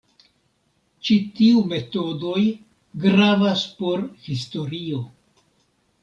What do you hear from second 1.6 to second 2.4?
metodoj